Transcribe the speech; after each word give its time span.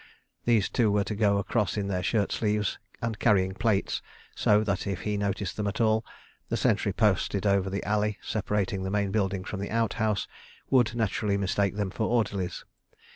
These 0.45 0.67
two 0.69 0.91
were 0.91 1.03
to 1.03 1.13
go 1.13 1.37
across 1.37 1.77
in 1.77 1.87
their 1.87 2.01
shirt 2.01 2.31
sleeves 2.31 2.79
and 3.03 3.19
carrying 3.19 3.53
plates, 3.53 4.01
so 4.35 4.63
that, 4.63 4.87
if 4.87 5.01
he 5.01 5.15
noticed 5.15 5.57
them 5.57 5.67
at 5.67 5.79
all, 5.79 6.03
the 6.49 6.57
sentry 6.57 6.91
posted 6.91 7.45
over 7.45 7.69
the 7.69 7.83
alley 7.83 8.17
separating 8.19 8.81
the 8.81 8.89
main 8.89 9.11
building 9.11 9.43
from 9.43 9.59
the 9.59 9.69
outhouse 9.69 10.27
would 10.71 10.95
naturally 10.95 11.37
mistake 11.37 11.75
them 11.75 11.91
for 11.91 12.07
orderlies. 12.09 12.65